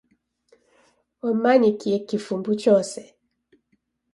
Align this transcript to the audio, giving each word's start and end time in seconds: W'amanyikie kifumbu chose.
W'amanyikie 1.23 1.95
kifumbu 2.07 2.51
chose. 2.63 3.01